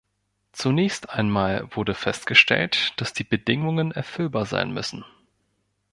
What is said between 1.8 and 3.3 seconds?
festgestellt, dass die